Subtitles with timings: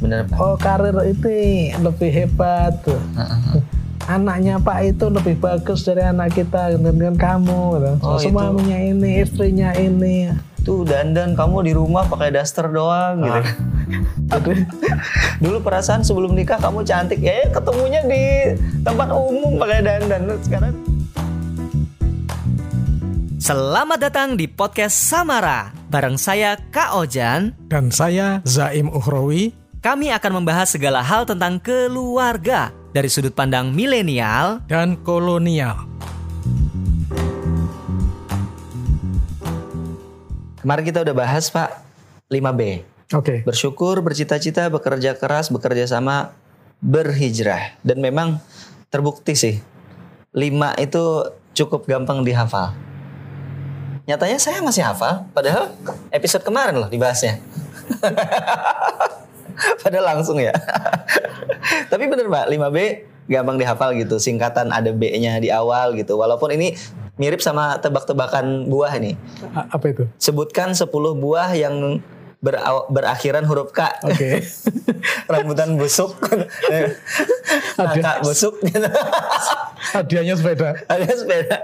[0.00, 0.36] Bener Pak.
[0.40, 1.28] Oh karir itu
[1.76, 2.98] lebih hebat tuh.
[4.08, 7.60] Anaknya Pak itu lebih bagus dari anak kita dengan kamu.
[7.78, 7.90] Gitu.
[8.02, 10.32] Oh, Suaminya ini, istrinya ini.
[10.60, 13.40] Tuh dandan kamu di rumah pakai daster doang gitu.
[14.34, 14.56] Aduh.
[15.40, 18.22] Dulu perasaan sebelum nikah kamu cantik ya ketemunya di
[18.84, 20.32] tempat umum pakai dandan.
[20.42, 20.74] Sekarang
[23.40, 25.72] Selamat datang di podcast Samara.
[25.90, 29.59] Bareng saya Kak Ojan, Dan saya Zaim Uhrawi.
[29.80, 34.60] Kami akan membahas segala hal tentang keluarga dari sudut pandang milenial.
[34.68, 35.88] dan kolonial.
[40.60, 41.72] kemarin kita udah bahas Pak
[42.28, 42.84] 5B.
[43.16, 43.40] Oke.
[43.48, 46.36] Bersyukur, bercita-cita, bekerja keras, bekerja sama,
[46.84, 47.80] berhijrah.
[47.80, 48.38] Dan memang
[48.92, 49.56] terbukti sih.
[50.36, 51.04] 5 itu
[51.56, 52.76] cukup gampang dihafal.
[54.04, 55.72] Nyatanya saya masih hafal, padahal
[56.12, 57.40] episode kemarin loh dibahasnya.
[59.80, 60.52] padahal langsung ya.
[61.90, 62.78] Tapi bener Mbak, 5B
[63.26, 64.16] gampang dihafal gitu.
[64.16, 66.16] Singkatan ada B-nya di awal gitu.
[66.16, 66.74] Walaupun ini
[67.16, 69.14] mirip sama tebak-tebakan buah nih.
[69.52, 70.04] A- Apa itu?
[70.16, 72.00] Sebutkan 10 buah yang
[72.40, 73.84] beraw- berakhiran huruf K.
[74.02, 74.40] Oke.
[75.30, 76.16] Rambutan busuk.
[77.76, 78.88] Kakak busuk gitu.
[79.96, 80.76] Hadiahnya sepeda.
[80.86, 81.56] Ada sepeda.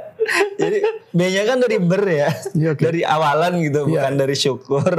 [0.57, 0.79] Jadi
[1.13, 2.29] B-nya kan dari ber ya.
[2.53, 2.83] Iya, oke.
[2.83, 3.89] Dari awalan gitu, Iya.
[3.89, 4.93] bukan dari syukur,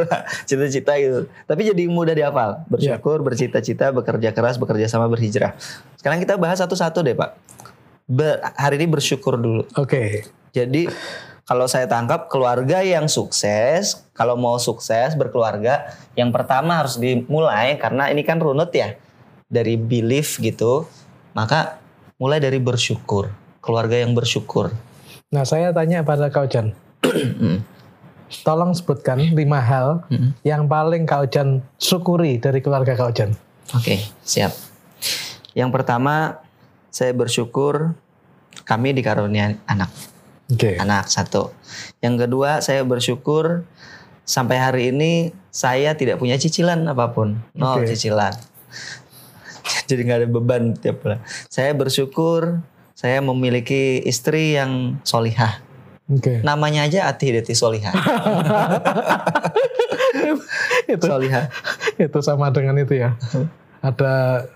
[0.46, 1.28] cita-cita gitu.
[1.44, 2.64] Tapi jadi mudah dihafal.
[2.68, 5.58] Bersyukur, bercita-cita, bekerja keras, bekerja sama, berhijrah.
[5.96, 7.32] Sekarang kita bahas satu-satu deh, Pak.
[8.08, 9.68] Ber- hari ini bersyukur dulu.
[9.76, 10.24] Oke.
[10.56, 10.88] Jadi
[11.48, 18.12] kalau saya tangkap keluarga yang sukses, kalau mau sukses berkeluarga, yang pertama harus dimulai karena
[18.12, 19.00] ini kan runut ya
[19.48, 20.84] dari belief gitu.
[21.32, 21.80] Maka
[22.20, 23.32] mulai dari bersyukur,
[23.64, 24.76] keluarga yang bersyukur.
[25.32, 26.76] Nah saya tanya pada Kak Ojan.
[28.44, 30.04] Tolong sebutkan lima hal
[30.44, 33.32] yang paling Kak Ojan syukuri dari keluarga Kak Ojan.
[33.72, 34.52] Oke, siap.
[35.56, 36.44] Yang pertama,
[36.92, 37.96] saya bersyukur
[38.68, 40.17] kami dikaruniai anak.
[40.48, 40.80] Oke.
[40.80, 41.52] Anak satu.
[42.00, 43.68] Yang kedua, saya bersyukur
[44.24, 47.44] sampai hari ini saya tidak punya cicilan apa pun.
[47.56, 47.92] Nol Oke.
[47.92, 48.32] cicilan.
[49.90, 51.20] Jadi nggak ada beban tiap bulan.
[51.52, 52.64] Saya bersyukur
[52.98, 55.60] saya memiliki istri yang solihah.
[56.08, 56.40] Oke.
[56.40, 57.92] Namanya aja Ati Deti Solihah.
[60.88, 61.52] itu solihah.
[62.00, 63.20] itu sama dengan itu ya.
[63.84, 64.48] Ada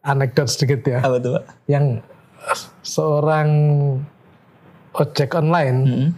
[0.00, 1.04] anekdot sedikit ya.
[1.04, 1.44] Apa tuh, Pak?
[1.68, 2.00] Yang
[2.80, 3.48] seorang
[4.94, 6.08] ojek online Mm-mm.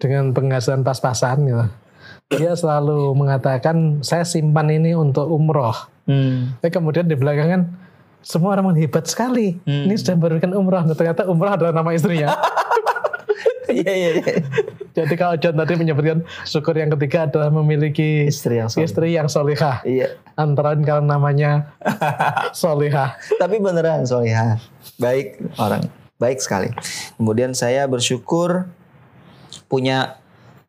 [0.00, 1.64] dengan penghasilan pas-pasan gitu.
[2.26, 5.76] Dia selalu mengatakan saya simpan ini untuk umroh.
[6.10, 6.58] Hmm.
[6.58, 7.62] Tapi kemudian di belakang kan
[8.18, 9.54] semua orang hebat sekali.
[9.62, 9.86] Hmm.
[9.86, 10.82] Ini sudah memberikan umroh.
[10.82, 12.34] Nah, ternyata umroh adalah nama istrinya.
[13.66, 14.34] Iya, iya, iya.
[14.94, 18.86] Jadi kalau John tadi menyebutkan syukur yang ketiga adalah memiliki Istri yang solihah.
[18.86, 19.76] istri yang solihah.
[19.82, 20.08] Iya.
[20.38, 21.74] Antara kalau namanya
[22.56, 23.18] solihah.
[23.42, 24.62] Tapi beneran solihah.
[25.02, 25.82] Baik orang.
[26.16, 26.72] Baik sekali.
[27.20, 28.64] Kemudian saya bersyukur
[29.68, 30.16] punya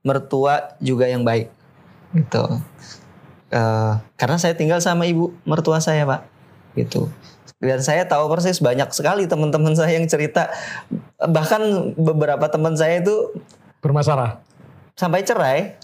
[0.03, 1.51] mertua juga yang baik.
[2.15, 2.43] Gitu.
[3.47, 6.27] Eh, karena saya tinggal sama ibu mertua saya pak.
[6.75, 7.07] Gitu.
[7.57, 10.51] Dan saya tahu persis banyak sekali teman-teman saya yang cerita.
[11.17, 13.33] Bahkan beberapa teman saya itu
[13.81, 14.41] Bermasalah.
[14.97, 15.77] sampai cerai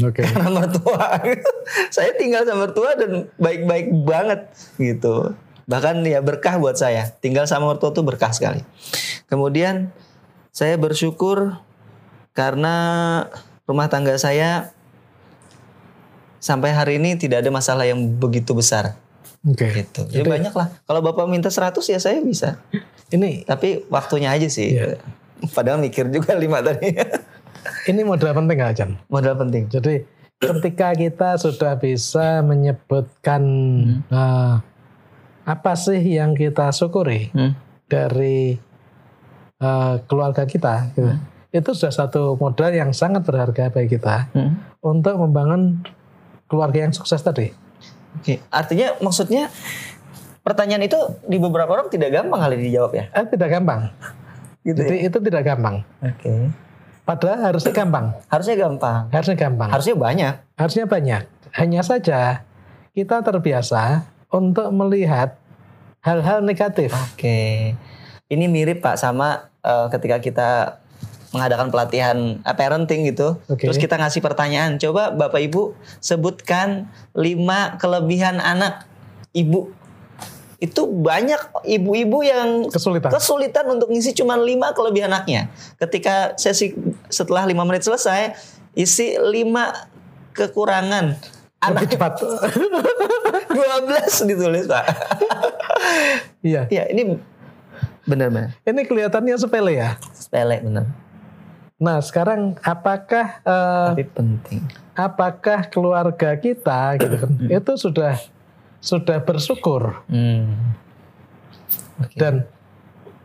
[0.00, 0.22] Oke.
[0.24, 1.18] karena mertua.
[1.94, 4.40] saya tinggal sama mertua dan baik-baik banget
[4.80, 5.34] gitu.
[5.70, 7.14] Bahkan ya berkah buat saya.
[7.22, 8.66] Tinggal sama mertua tuh berkah sekali.
[9.30, 9.94] Kemudian
[10.50, 11.62] saya bersyukur
[12.34, 12.74] karena
[13.70, 14.74] rumah tangga saya
[16.42, 18.98] sampai hari ini tidak ada masalah yang begitu besar
[19.46, 19.70] Oke.
[19.70, 20.10] gitu.
[20.10, 20.74] Ya banyak lah.
[20.82, 22.58] Kalau Bapak minta 100 ya saya bisa.
[23.14, 24.74] Ini Tapi waktunya aja sih.
[24.74, 24.98] Iya.
[25.56, 26.98] Padahal mikir juga lima tadi.
[27.90, 28.90] ini modal penting nggak Jan?
[29.06, 29.70] Modal penting.
[29.70, 30.02] Jadi
[30.40, 33.42] ketika kita sudah bisa menyebutkan
[34.08, 34.54] eh,
[35.44, 37.52] apa sih yang kita syukuri Hmm.
[37.86, 38.56] dari
[39.60, 41.12] eh, keluarga kita, gitu.
[41.52, 44.56] itu sudah satu modal yang sangat berharga bagi kita Hmm.
[44.80, 45.84] untuk membangun
[46.48, 47.52] keluarga yang sukses tadi.
[48.16, 49.52] Oke, artinya maksudnya
[50.40, 50.96] pertanyaan itu
[51.28, 53.04] di beberapa orang tidak gampang kali dijawab ya?
[53.12, 53.92] Eh, tidak gampang.
[54.60, 55.76] Gitu Jadi itu tidak gampang.
[56.00, 56.32] Oke.
[57.04, 58.06] Padahal harusnya gampang.
[58.28, 59.00] Harusnya gampang.
[59.08, 59.68] Harusnya gampang.
[59.72, 60.34] Harusnya banyak.
[60.56, 61.22] Harusnya banyak.
[61.52, 62.20] Hanya saja
[62.92, 65.39] kita terbiasa untuk melihat
[66.00, 66.92] hal-hal negatif.
[67.12, 67.74] Oke.
[68.30, 70.50] Ini mirip Pak sama eh, ketika kita
[71.30, 73.38] mengadakan pelatihan eh, parenting gitu.
[73.46, 73.68] Oke.
[73.68, 78.86] Terus kita ngasih pertanyaan, coba Bapak Ibu sebutkan lima kelebihan anak
[79.34, 79.70] ibu.
[80.60, 83.08] Itu banyak ibu-ibu yang Kesulitan.
[83.08, 85.48] kesulitan untuk ngisi cuma lima kelebihan anaknya.
[85.80, 86.76] Ketika sesi
[87.08, 88.36] setelah lima menit selesai,
[88.76, 89.72] isi lima
[90.36, 91.16] kekurangan
[91.62, 92.12] lebih cepat.
[93.50, 94.84] 12 ditulis Pak.
[96.40, 96.64] Iya.
[96.68, 97.20] ya ini
[98.02, 100.00] benar-benar Ini kelihatannya sepele ya.
[100.10, 100.86] sepele benar.
[101.76, 104.60] Nah sekarang apakah eh, Tapi penting.
[104.92, 108.16] apakah keluarga kita gitu kan itu sudah
[108.78, 110.76] sudah bersyukur Hmm.
[111.98, 112.16] Oke.
[112.16, 112.48] dan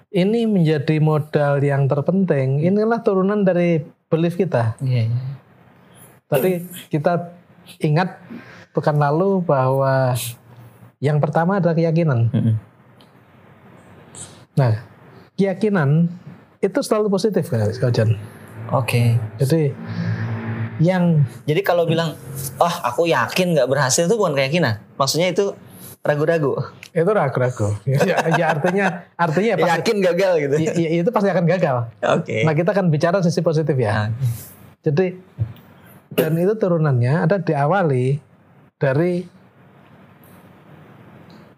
[0.09, 2.59] ini menjadi modal yang terpenting.
[2.59, 4.79] Inilah turunan dari belief kita.
[4.79, 5.23] Iya, iya.
[6.25, 6.51] Tadi
[6.87, 7.35] kita
[7.79, 8.19] ingat
[8.75, 10.13] pekan lalu bahwa
[10.99, 12.31] yang pertama adalah keyakinan.
[12.31, 12.55] Mm-mm.
[14.55, 14.83] Nah,
[15.35, 16.07] keyakinan
[16.63, 18.15] itu selalu positif kan, Kak Jan.
[18.71, 19.19] Oke.
[19.37, 19.75] Jadi
[20.81, 22.19] yang Jadi kalau bilang,
[22.59, 24.79] oh aku yakin nggak berhasil itu bukan keyakinan.
[24.99, 25.55] Maksudnya itu
[26.03, 26.55] ragu-ragu.
[26.95, 27.75] itu ragu-ragu.
[27.83, 30.55] ya, ya artinya artinya pasti, Yakin gagal gitu.
[30.63, 31.75] ya, ya, itu pasti akan gagal.
[32.15, 32.47] Oke.
[32.47, 33.91] Nah kita akan bicara sisi positif ya.
[33.91, 34.07] Ah,
[34.79, 35.19] Jadi
[36.15, 38.19] dan itu turunannya ada diawali
[38.79, 39.27] dari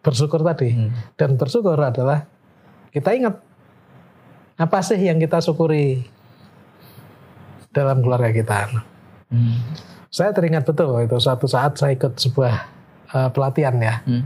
[0.02, 0.74] bersyukur tadi.
[0.74, 0.92] Hmm.
[1.14, 2.26] Dan bersyukur adalah
[2.90, 3.36] kita ingat
[4.58, 6.02] apa sih yang kita syukuri
[7.70, 8.82] dalam keluarga kita.
[9.30, 9.62] Hmm.
[10.10, 12.54] Saya teringat betul itu suatu saat saya ikut sebuah
[13.14, 13.96] eh, pelatihan ya.
[14.08, 14.24] Hmm.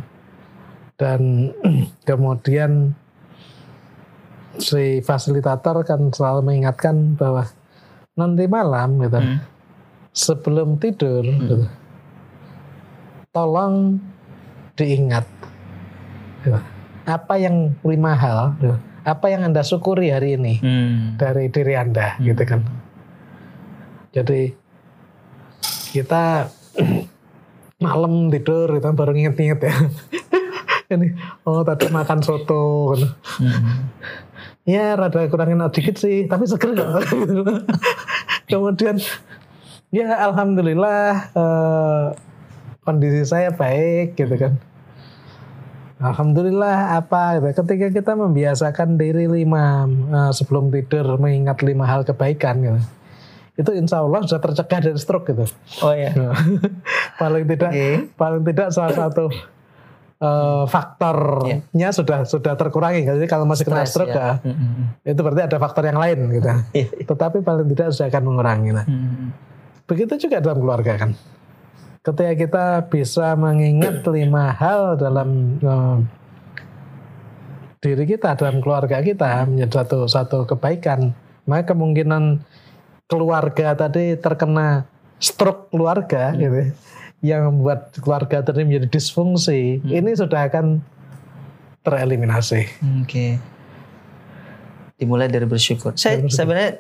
[0.96, 1.22] Dan
[2.10, 2.96] kemudian
[4.62, 7.48] si fasilitator kan selalu mengingatkan bahwa
[8.16, 9.51] nanti malam gitu Hmm.
[10.12, 11.68] Sebelum tidur gitu,
[13.32, 14.00] tolong
[14.76, 15.24] diingat.
[16.42, 16.58] Gitu,
[17.06, 21.16] apa yang lima hal gitu, apa yang anda syukuri hari ini Hmm.
[21.16, 22.62] dari diri anda gitu kan.
[24.12, 24.52] Jadi
[25.92, 26.52] kita
[27.86, 29.74] malam tidur gitu baru nginget-nginget ya.
[30.92, 31.08] Ini
[31.48, 33.08] oh tadi makan soto gitu.
[33.40, 33.88] Hmm.
[34.68, 37.08] ya rada kurangin dikit sih tapi seger kok.
[38.52, 39.00] Kemudian
[39.92, 42.06] ya alhamdulillah eh,
[42.82, 44.56] kondisi saya baik gitu kan
[46.02, 47.62] Alhamdulillah apa gitu.
[47.62, 52.80] ketika kita membiasakan diri lima eh, sebelum tidur mengingat lima hal kebaikan gitu
[53.60, 55.46] itu insya Allah sudah tercegah dari stroke gitu
[55.86, 56.10] Oh ya.
[57.22, 57.90] paling tidak Oke.
[58.18, 59.30] paling tidak salah satu
[60.18, 64.42] eh, faktornya sudah sudah terkurangi jadi kalau masih kena Stres, stroke ya.
[64.42, 66.88] ya, hmm, itu berarti ada faktor yang lain gitu Iya.
[67.06, 68.86] tetapi paling tidak sudah akan mengurangi nah.
[68.90, 69.51] hmm.
[69.92, 71.12] Begitu juga dalam keluarga kan
[72.00, 75.98] ketika kita bisa mengingat lima hal dalam eh,
[77.84, 81.12] diri kita dalam keluarga kita menjadi satu satu kebaikan
[81.44, 82.40] maka kemungkinan
[83.12, 84.88] keluarga tadi terkena
[85.20, 86.72] stroke keluarga gitu
[87.20, 90.80] yang membuat keluarga tadi menjadi disfungsi ini sudah akan
[91.84, 92.66] tereliminasi
[93.02, 93.42] Oke.
[95.02, 95.98] Dimulai dari bersyukur.
[95.98, 96.78] Saya sebenarnya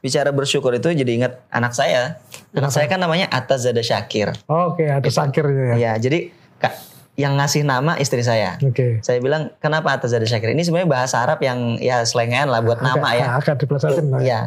[0.00, 2.16] bicara bersyukur itu jadi ingat anak saya.
[2.50, 4.32] Anak saya kan namanya Atta Zada Syakir.
[4.44, 6.74] oke ada sakirnya ya Ya, jadi Kak,
[7.14, 8.56] yang ngasih nama istri saya.
[8.58, 10.50] oke Saya bilang, kenapa Atta Zada Syakir?
[10.50, 13.36] Ini sebenarnya bahasa Arab yang ya selengean lah buat nama ya.
[13.36, 14.20] akan dipelesetin lah.
[14.20, 14.40] Iya.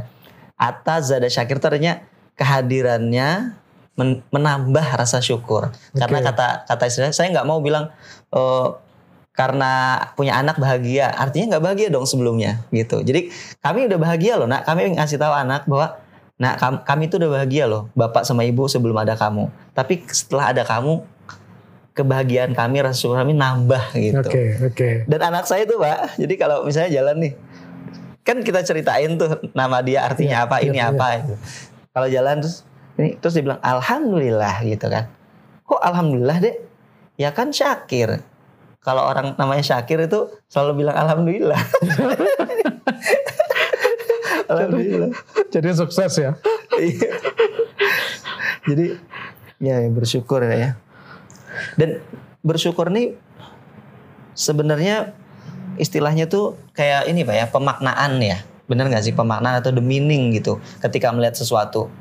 [0.56, 2.02] Atta Zada Syakir itu artinya
[2.36, 3.54] kehadirannya
[3.94, 5.70] men- menambah rasa syukur.
[5.92, 6.28] Karena Oke.
[6.28, 7.94] kata kata istri saya, saya nggak mau bilang
[8.28, 8.68] eh,
[9.32, 9.72] karena
[10.14, 11.08] punya anak bahagia.
[11.08, 13.00] Artinya nggak bahagia dong sebelumnya gitu.
[13.00, 14.66] Jadi kami udah bahagia loh, nak.
[14.66, 16.01] Kami ngasih tahu anak bahwa
[16.42, 19.46] Nah, kam- kami tuh udah bahagia loh, bapak sama ibu sebelum ada kamu.
[19.78, 21.06] Tapi setelah ada kamu,
[21.94, 24.26] kebahagiaan kami, rasa syukur kami nambah gitu.
[24.26, 24.90] Oke, oke.
[25.06, 27.34] Dan anak saya tuh pak, jadi kalau misalnya jalan nih,
[28.26, 30.90] kan kita ceritain tuh nama dia artinya Iya, apa, iya, ini iya.
[30.90, 31.06] apa.
[31.22, 31.36] gitu.
[31.92, 32.56] Kalau jalan terus,
[32.98, 35.06] ini terus dia bilang alhamdulillah gitu kan.
[35.68, 36.56] Kok alhamdulillah dek?
[37.22, 38.24] Ya kan Syakir.
[38.82, 41.62] Kalau orang namanya Syakir itu selalu bilang alhamdulillah.
[44.52, 45.12] alhamdulillah.
[45.54, 46.32] Jadi sukses ya.
[46.78, 47.12] Iya.
[48.68, 48.86] Jadi
[49.62, 50.56] ya ya, bersyukur ya.
[50.56, 50.72] ya.
[51.76, 52.04] Dan
[52.42, 53.16] bersyukur nih
[54.34, 55.14] sebenarnya
[55.80, 58.44] istilahnya tuh kayak ini pak ya pemaknaan ya.
[58.68, 61.92] Bener nggak sih pemaknaan atau the meaning gitu ketika melihat sesuatu.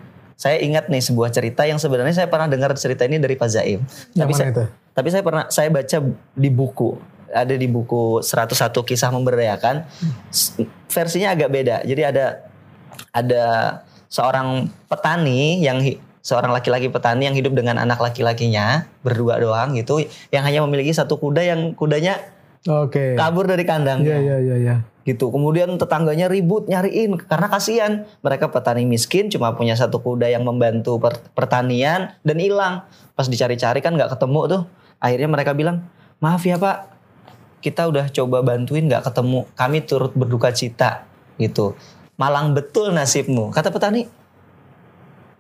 [0.41, 3.85] Saya ingat nih sebuah cerita yang sebenarnya saya pernah dengar cerita ini dari Pak Zaim.
[4.17, 4.65] Yang Tapi saya, itu?
[4.97, 5.99] tapi saya pernah saya baca
[6.33, 6.97] di buku
[7.31, 9.87] ada di buku 101 kisah memberdayakan
[10.91, 12.27] versinya agak beda jadi ada
[13.11, 13.45] ada
[14.11, 15.79] seorang petani yang
[16.21, 21.17] seorang laki-laki petani yang hidup dengan anak laki-lakinya berdua doang gitu yang hanya memiliki satu
[21.17, 22.19] kuda yang kudanya
[22.69, 23.17] Oke.
[23.17, 24.77] kabur dari kandangnya Iya, iya, iya, iya.
[25.09, 25.33] gitu.
[25.33, 31.01] Kemudian tetangganya ribut nyariin karena kasihan mereka petani miskin cuma punya satu kuda yang membantu
[31.01, 32.85] per- pertanian dan hilang.
[33.17, 34.63] Pas dicari-cari kan nggak ketemu tuh.
[35.01, 35.89] Akhirnya mereka bilang
[36.21, 37.00] maaf ya pak,
[37.61, 39.47] kita udah coba bantuin nggak ketemu.
[39.57, 41.05] Kami turut berduka cita
[41.37, 41.77] gitu.
[42.21, 44.09] Malang betul nasibmu kata petani.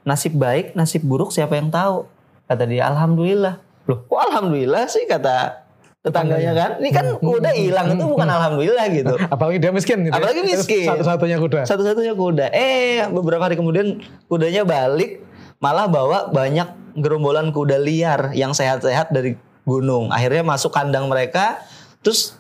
[0.00, 2.09] Nasib baik, nasib buruk siapa yang tahu?
[2.49, 3.61] Kata dia, alhamdulillah.
[3.85, 5.69] Loh, kok alhamdulillah sih kata
[6.00, 6.71] tetangganya kan?
[6.81, 9.15] Ini kan kuda hilang itu bukan alhamdulillah gitu.
[9.29, 10.17] Apalagi dia miskin gitu.
[10.17, 10.17] ya.
[10.17, 10.89] Apalagi miskin.
[10.89, 11.61] Satu-satunya kuda.
[11.69, 12.47] Satu-satunya kuda.
[12.57, 15.21] Eh, beberapa hari kemudian kudanya balik,
[15.61, 19.37] malah bawa banyak gerombolan kuda liar yang sehat-sehat dari
[19.69, 20.09] gunung.
[20.09, 21.61] Akhirnya masuk kandang mereka,
[22.00, 22.37] terus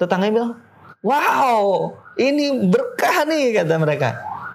[0.00, 0.52] tetangganya bilang,
[1.04, 4.10] wow, ini berkah nih kata mereka.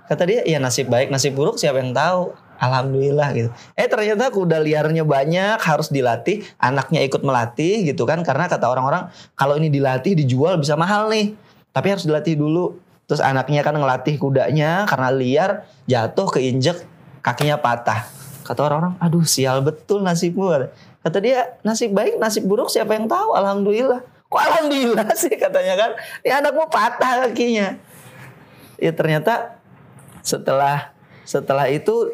[0.10, 2.34] Kata dia, ya nasib baik, nasib buruk siapa yang tahu.
[2.60, 3.50] Alhamdulillah gitu.
[3.72, 6.44] Eh ternyata kuda liarnya banyak, harus dilatih.
[6.60, 8.20] Anaknya ikut melatih gitu kan.
[8.26, 9.08] Karena kata orang-orang,
[9.40, 11.32] kalau ini dilatih dijual bisa mahal nih.
[11.72, 12.76] Tapi harus dilatih dulu.
[13.08, 15.52] Terus anaknya kan ngelatih kudanya karena liar,
[15.88, 16.84] jatuh keinjek,
[17.24, 18.06] kakinya patah.
[18.44, 20.68] Kata orang-orang, aduh sial betul nasibmu.
[21.00, 23.32] Kata dia, nasib baik, nasib buruk siapa yang tahu?
[23.36, 24.04] Alhamdulillah.
[24.30, 25.92] Kok alhamdulillah sih katanya kan?
[26.22, 27.80] Ya anakmu patah kakinya.
[28.78, 29.60] Ya ternyata
[30.22, 30.92] setelah
[31.24, 32.14] setelah itu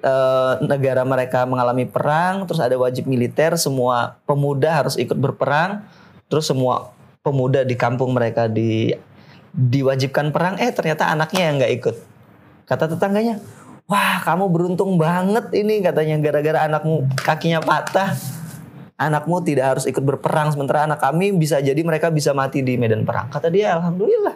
[0.00, 5.84] eh, negara mereka mengalami perang, terus ada wajib militer, semua pemuda harus ikut berperang,
[6.26, 8.96] terus semua pemuda di kampung mereka di
[9.56, 11.96] diwajibkan perang, eh ternyata anaknya yang nggak ikut.
[12.68, 13.40] Kata tetangganya,
[13.86, 18.14] wah kamu beruntung banget ini katanya gara-gara anakmu kakinya patah.
[18.96, 23.04] Anakmu tidak harus ikut berperang sementara anak kami bisa jadi mereka bisa mati di medan
[23.04, 23.28] perang.
[23.28, 24.32] Kata dia, alhamdulillah.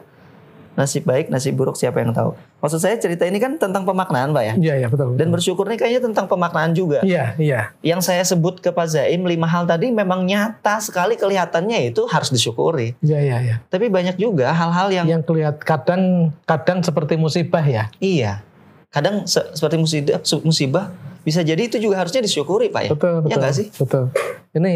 [0.76, 2.37] Nasib baik, nasib buruk siapa yang tahu.
[2.61, 4.54] Maksud saya cerita ini kan tentang pemaknaan, Pak ya.
[4.61, 5.16] Iya, iya betul.
[5.16, 5.40] Dan betul.
[5.40, 7.00] bersyukur ini kayaknya tentang pemaknaan juga.
[7.00, 7.73] Iya, iya.
[7.80, 12.28] Yang saya sebut ke Pak Zaim lima hal tadi memang nyata sekali kelihatannya itu harus
[12.28, 13.00] disyukuri.
[13.00, 13.57] Iya, iya, iya.
[13.73, 17.88] Tapi banyak juga hal-hal yang Yang kelihat kadang kadang seperti musibah ya.
[17.97, 18.45] iya.
[18.90, 20.85] Kadang se- seperti musibah, musibah
[21.20, 22.90] bisa jadi itu juga harusnya disyukuri, Pak ya.
[22.90, 23.38] Betul, Ya betul.
[23.38, 23.66] nggak sih?
[23.73, 24.04] Betul.
[24.50, 24.73] Ini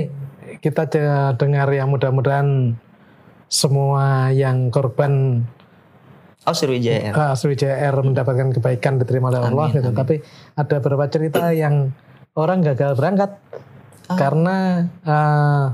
[0.59, 2.79] kita de- dengar yang mudah-mudahan
[3.47, 5.43] semua yang korban
[6.45, 7.11] Oh, Sriwijaya.
[7.11, 9.89] uh, Sriwijaya Air mendapatkan kebaikan diterima oleh Allah Amin, gitu.
[9.89, 9.97] amin.
[9.97, 10.15] Tapi
[10.55, 11.91] ada beberapa cerita yang
[12.35, 13.41] orang gagal berangkat
[14.05, 14.17] Ah.
[14.21, 14.57] karena
[15.03, 15.65] uh,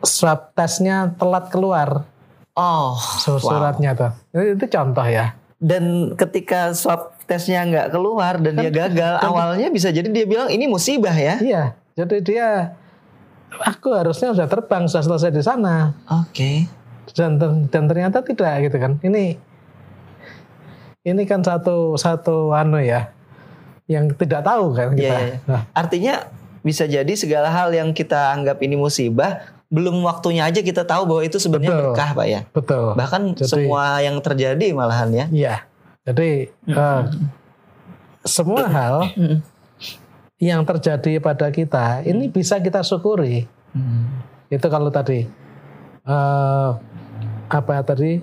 [0.00, 2.06] swab testnya telat keluar
[2.54, 3.42] Oh, su- wow.
[3.42, 4.12] suratnya tuh.
[4.30, 5.34] Itu, itu contoh ya.
[5.60, 10.64] Dan ketika swab tesnya nggak keluar dan dia gagal, awalnya bisa jadi dia bilang ini
[10.64, 11.36] musibah ya.
[11.36, 11.62] Iya.
[11.94, 12.72] Jadi dia
[13.60, 15.92] aku harusnya sudah terbang sudah selesai di sana.
[16.08, 16.64] Oke.
[17.10, 19.34] dan ter- dan ternyata tidak gitu kan ini
[21.02, 23.10] ini kan satu satu anu ya
[23.90, 25.38] yang tidak tahu kan kita Iya, iya, iya.
[25.50, 26.14] Nah, Artinya
[26.62, 31.22] bisa jadi segala hal yang kita anggap ini musibah, belum waktunya aja kita tahu bahwa
[31.22, 31.84] itu sebenarnya Betul.
[31.88, 32.40] berkah, Pak ya.
[32.50, 35.26] betul Bahkan Jadi- semua yang terjadi malahan ya.
[35.30, 35.54] iya
[36.02, 37.02] jadi eh,
[38.22, 39.38] semua hal Mm.
[40.38, 43.46] yang terjadi pada kita ini bisa kita syukuri
[44.48, 45.28] itu kalau tadi
[46.02, 46.70] eh,
[47.46, 48.18] apa tadi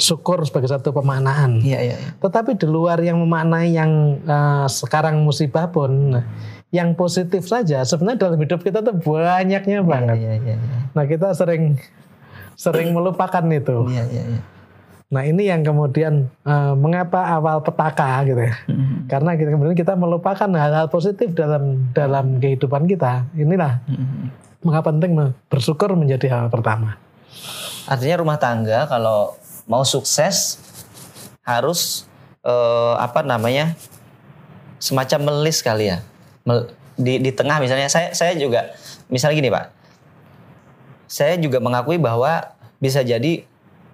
[0.00, 2.10] syukur sebagai satu pemaknaan Iya, iya, iya.
[2.18, 6.16] Tetapi di luar yang memaknai yang eh, sekarang musibah pun,
[6.72, 10.16] yang positif saja sebenarnya dalam hidup kita tuh banyaknya banget.
[10.16, 10.78] Iya, iya, iya.
[10.96, 11.76] Nah kita sering
[12.56, 13.92] sering melupakan itu.
[13.92, 14.42] Iya, iya, iya.
[15.12, 18.56] Nah ini yang kemudian eh, mengapa awal petaka gitu ya?
[18.64, 19.12] Mm.
[19.12, 23.28] Karena kita, kemudian kita melupakan hal-hal positif dalam dalam kehidupan kita.
[23.36, 24.32] Inilah Mm.
[24.64, 25.12] mengapa penting
[25.52, 26.96] bersyukur menjadi hal pertama.
[27.84, 30.58] Artinya rumah tangga kalau mau sukses
[31.42, 32.06] harus
[32.42, 33.74] eh, apa namanya
[34.82, 35.98] semacam melis kali ya.
[36.98, 38.74] Di di tengah misalnya saya saya juga
[39.08, 39.66] misalnya gini pak.
[41.06, 43.44] Saya juga mengakui bahwa bisa jadi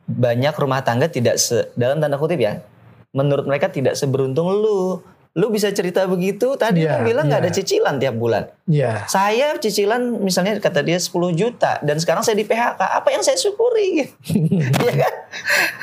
[0.08, 2.64] banyak rumah tangga tidak se, dalam tanda kutip ya
[3.12, 5.00] menurut mereka tidak seberuntung lu
[5.32, 7.48] lu bisa cerita begitu tadi Iya, kan bilang nggak iya.
[7.48, 12.36] ada cicilan tiap bulan Ya, saya cicilan misalnya kata dia 10 juta dan sekarang saya
[12.36, 12.76] di PHK.
[12.76, 14.04] Apa yang saya syukuri?
[14.84, 15.14] Iya kan?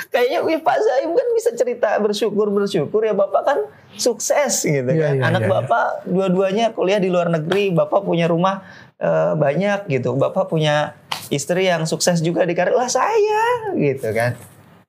[0.09, 3.59] Kayaknya wih Pak Zaim kan bisa cerita bersyukur-bersyukur ya Bapak kan
[3.97, 5.13] sukses gitu Iya, kan.
[5.17, 8.61] iya, Anak iya, Bapak dua-duanya kuliah di luar negeri, Bapak punya rumah
[8.97, 10.13] eh, banyak gitu.
[10.13, 10.93] Bapak punya
[11.29, 12.77] istri yang sukses juga di karir.
[12.77, 14.37] Lah saya gitu kan.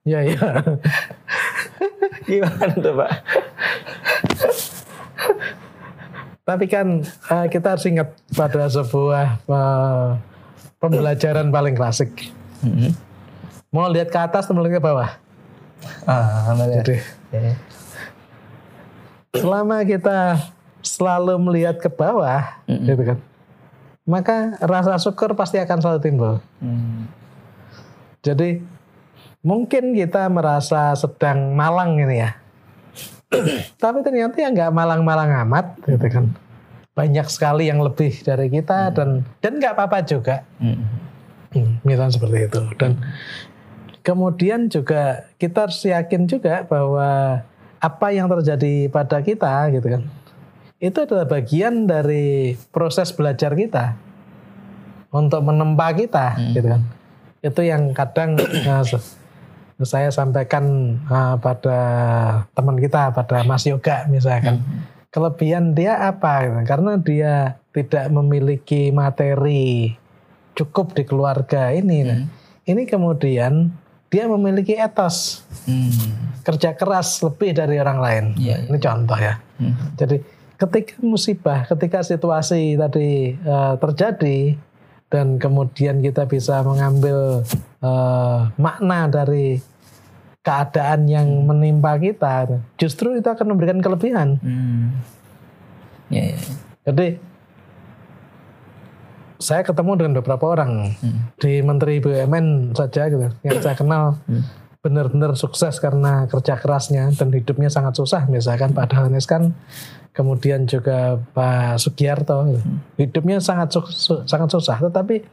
[0.04, 0.36] ya, ya.
[2.28, 3.10] Gimana tuh Pak?
[6.46, 10.08] Tapi kan eh, kita harus ingat pada sebuah eh,
[10.78, 12.30] pembelajaran paling klasik.
[13.74, 15.10] Mau lihat ke atas atau melihat ke bawah?
[16.06, 17.02] Ah, Jadi
[19.36, 20.40] selama kita
[20.80, 22.86] selalu melihat ke bawah, Mm-mm.
[22.88, 23.18] gitu kan,
[24.06, 26.32] maka rasa syukur pasti akan selalu timbul.
[26.62, 27.10] Hmm.
[28.22, 28.62] Jadi
[29.42, 32.38] mungkin kita merasa sedang malang ini ya.
[33.76, 36.30] Tapi ternyata ya nggak malang-malang amat gitu kan.
[36.96, 40.46] Banyak sekali yang lebih dari kita dan dan nggak apa-apa juga.
[40.62, 40.86] Hmm.
[41.52, 42.60] Hmm, misalnya seperti itu.
[42.78, 42.92] Dan
[44.00, 47.42] kemudian juga kita harus yakin juga bahwa
[47.82, 50.04] apa yang terjadi pada kita gitu kan.
[50.76, 53.96] itu adalah bagian dari proses belajar kita
[55.08, 56.52] untuk menempa kita Hmm.
[56.52, 56.82] gitu kan
[57.40, 58.36] itu yang kadang
[58.68, 58.84] eh,
[59.84, 61.80] saya sampaikan eh, pada
[62.56, 64.64] teman kita pada Mas Yoga misalkan
[65.12, 66.60] kelebihan dia apa gitu.
[66.64, 67.32] karena dia
[67.72, 69.96] tidak memiliki materi
[70.56, 72.20] cukup di keluarga ini Nah,
[72.64, 73.68] ini kemudian
[74.08, 75.90] dia memiliki etos Hmm.
[76.46, 78.62] kerja keras lebih dari orang lain iya.
[78.64, 79.72] ini contoh ya Hmm.
[79.98, 80.20] jadi
[80.56, 84.56] ketika musibah, ketika situasi tadi eh, terjadi
[85.06, 87.46] dan kemudian kita bisa mengambil
[87.82, 89.62] eh, makna dari
[90.42, 92.46] keadaan yang menimpa kita,
[92.78, 94.38] justru itu akan memberikan kelebihan.
[94.38, 94.94] Hmm.
[96.06, 96.38] Ya, ya.
[96.86, 97.18] Jadi
[99.42, 101.28] saya ketemu dengan beberapa orang Hmm.
[101.42, 104.46] di Menteri BUMN saja gitu, yang saya kenal Hmm.
[104.86, 109.50] Benar-benar sukses karena kerja kerasnya dan hidupnya sangat susah misalkan Pak Dahlan kan
[110.14, 112.62] kemudian juga Pak Sugiarto gitu.
[112.96, 115.26] hidupnya sangat su- su- sangat susah tetapi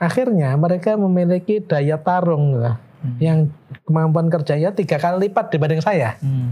[0.00, 2.72] akhirnya mereka memiliki daya tarung gitu,
[3.20, 3.52] yang
[3.84, 6.50] kemampuan kerjanya tiga kali lipat dibanding saya Hmm.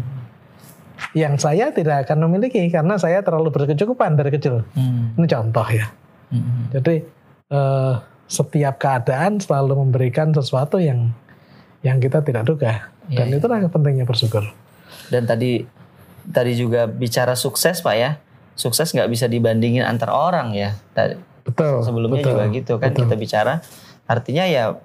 [1.17, 5.17] yang saya tidak akan memiliki karena saya terlalu berkecukupan dari kecil Hmm.
[5.17, 5.89] ini contoh ya
[6.29, 6.69] Hmm.
[6.71, 7.03] jadi
[7.53, 11.13] eh, setiap keadaan selalu memberikan sesuatu yang
[11.83, 13.39] yang kita tidak duga dan Iya, iya.
[13.39, 14.47] itulah pentingnya bersyukur.
[15.11, 15.67] Dan tadi
[16.23, 18.11] tadi juga bicara sukses pak ya,
[18.55, 20.79] sukses nggak bisa dibandingin antar orang ya.
[20.95, 21.83] Tadi Betul.
[21.83, 23.01] sebelumnya betul, juga gitu kan betul.
[23.07, 23.55] kita bicara.
[24.07, 24.79] Artinya ya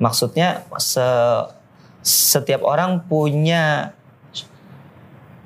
[0.00, 1.46] maksudnya se-
[2.00, 3.92] setiap orang punya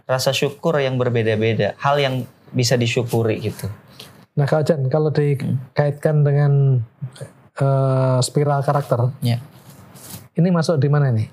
[0.06, 2.14] rasa syukur yang berbeda-beda, hal yang
[2.50, 3.70] bisa disyukuri gitu.
[4.34, 6.82] Nah, Kak Ojan, kalau dikaitkan dengan
[7.60, 9.38] eh, spiral karakter, Ya.
[10.40, 11.28] Ini masuk di mana nih?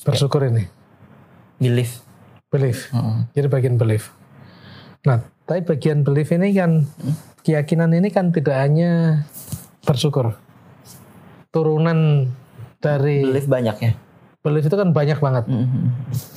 [0.00, 0.64] Bersyukur ini,
[1.58, 1.98] Belief.
[2.46, 2.88] belief.
[2.88, 3.16] Heeh.
[3.34, 4.14] Jadi bagian belief.
[5.02, 6.86] Nah, tapi bagian belief ini kan
[7.42, 9.22] keyakinan ini kan tidak hanya
[9.82, 10.38] bersyukur.
[11.50, 12.30] Turunan
[12.78, 13.92] dari Belief banyak ya.
[14.40, 15.44] belief itu kan banyak banget.
[15.50, 15.90] Mhm.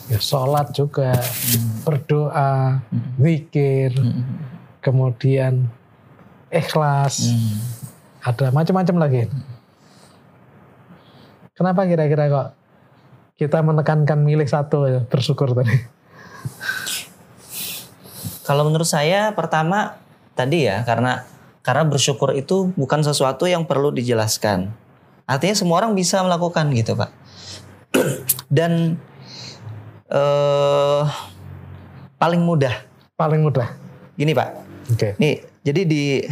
[0.09, 1.13] Ya, sholat juga,
[1.85, 2.81] berdoa,
[3.21, 3.93] zikir,
[4.81, 5.69] kemudian
[6.49, 7.53] ikhlas, Hmm.
[8.25, 9.29] ada macam-macam lagi.
[11.59, 12.47] Kenapa kira-kira kok
[13.35, 15.75] kita menekankan milih satu ya, bersyukur tadi?
[18.47, 19.99] Kalau menurut saya pertama
[20.39, 21.27] tadi ya karena
[21.59, 24.71] karena bersyukur itu bukan sesuatu yang perlu dijelaskan.
[25.27, 27.11] Artinya semua orang bisa melakukan gitu pak.
[28.47, 28.95] Dan
[30.09, 31.03] eh
[32.15, 32.87] paling mudah
[33.19, 33.67] Paling mudah.
[34.15, 34.55] gini pak.
[34.95, 35.19] Oke.
[35.19, 36.23] Nih jadi di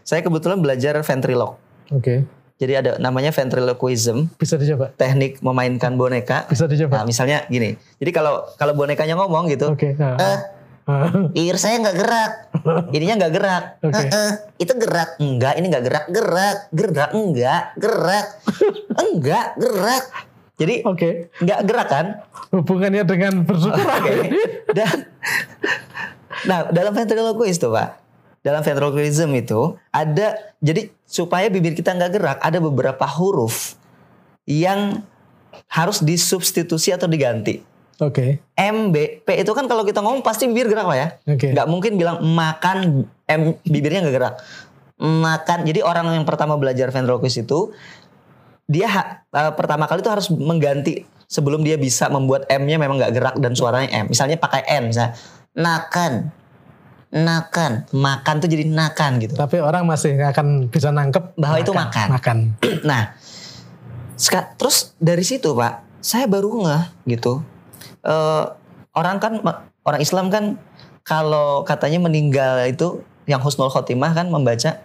[0.00, 1.60] saya kebetulan belajar ventriloque.
[1.92, 2.24] Oke.
[2.56, 4.88] Jadi ada namanya ventriloquism, Bisa dicoba.
[4.90, 6.48] teknik memainkan boneka.
[6.48, 6.98] Bisa Nah, dicoba.
[7.04, 7.76] misalnya gini.
[7.96, 9.92] Jadi kalau kalau bonekanya ngomong gitu, Oke.
[9.94, 10.16] nah.
[10.16, 10.38] eh
[10.86, 12.32] Ah, Ear saya nggak gerak.
[12.94, 13.64] Ininya nggak gerak.
[13.82, 13.90] Oke.
[13.92, 15.18] "Eh, eh, itu gerak.
[15.18, 16.04] Enggak, ini nggak gerak.
[16.06, 16.56] Gerak.
[16.70, 17.10] Gerak.
[17.10, 17.62] Enggak.
[17.74, 18.26] Gerak.
[19.02, 19.46] Enggak.
[19.58, 20.04] Gerak.
[20.54, 21.34] Jadi Oke.
[21.36, 22.06] nggak gerak kan?
[22.54, 23.82] Hubungannya dengan bersyukur.
[23.82, 24.14] Oke.
[24.70, 25.10] Dan
[26.46, 28.05] nah dalam ventriloquist tuh pak,
[28.46, 33.74] dalam ventriloquism itu ada jadi supaya bibir kita nggak gerak ada beberapa huruf
[34.46, 35.02] yang
[35.66, 37.58] harus disubstitusi atau diganti.
[37.98, 38.38] Oke.
[38.54, 41.08] M, B, P itu kan kalau kita ngomong pasti bibir gerak pak ya.
[41.26, 41.48] Oke.
[41.50, 44.34] Nggak mungkin bilang makan M bibirnya nggak gerak.
[45.00, 45.66] Makan.
[45.66, 47.74] Jadi orang yang pertama belajar ventriloquist itu
[48.70, 53.12] dia ha- eh, pertama kali itu harus mengganti sebelum dia bisa membuat M-nya memang nggak
[53.16, 54.12] gerak dan suaranya M.
[54.12, 55.18] Misalnya pakai N misalnya
[55.56, 56.30] nakan.
[57.16, 59.32] Nakan, makan tuh jadi nakan gitu.
[59.40, 62.08] Tapi orang masih nggak akan bisa nangkep Bahwa itu makan.
[62.12, 62.38] Makan.
[62.88, 63.16] Nah,
[64.60, 66.84] terus dari situ pak, saya baru ngeh
[67.16, 67.40] gitu.
[68.04, 68.44] Eh,
[68.92, 69.40] orang kan
[69.82, 70.60] orang Islam kan
[71.06, 74.82] kalau katanya meninggal itu yang husnul khotimah kan membaca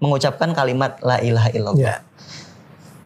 [0.00, 1.80] mengucapkan kalimat la ilaha illallah.
[1.80, 1.96] Ya.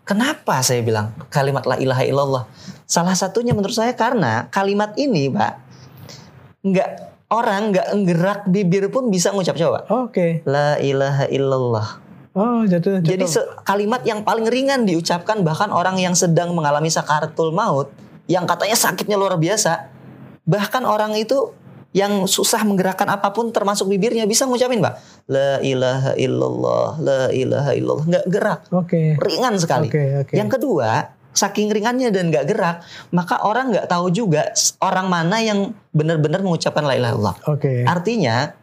[0.09, 2.44] Kenapa saya bilang kalimat la ilaha illallah?
[2.88, 5.52] Salah satunya menurut saya karena kalimat ini, Pak,
[6.64, 6.90] nggak
[7.28, 9.84] orang nggak nggerak bibir pun bisa ngucap coba.
[9.88, 10.40] Oke.
[10.48, 11.88] La ilaha illallah.
[12.38, 17.50] Oh, jadi Jadi se- kalimat yang paling ringan diucapkan bahkan orang yang sedang mengalami sakaratul
[17.50, 17.90] maut
[18.30, 19.90] yang katanya sakitnya luar biasa.
[20.46, 21.52] Bahkan orang itu
[21.96, 25.26] yang susah menggerakkan apa pun termasuk bibirnya bisa ngucapin, Pak.
[25.26, 28.06] La ilaha illallah, la ilaha illallah.
[28.06, 28.60] Nggak gerak.
[28.70, 29.16] Oke.
[29.18, 29.88] Ringan sekali.
[29.88, 30.34] Oke, oke.
[30.36, 32.83] Yang kedua, saking ringannya dan nggak gerak,
[33.14, 34.51] maka orang nggak tahu juga
[34.83, 37.37] orang mana yang benar-benar mengucapkan la ilaha illallah.
[37.46, 37.87] Oke.
[37.87, 38.59] Artinya